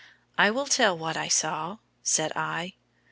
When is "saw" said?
1.27-1.77